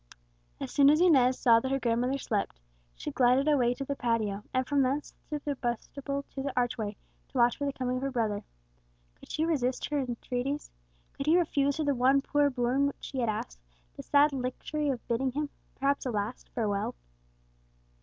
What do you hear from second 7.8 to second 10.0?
of her brother. Could he resist her